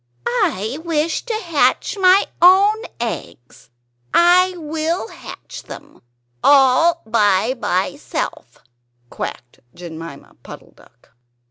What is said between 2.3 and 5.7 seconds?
own eggs; I will hatch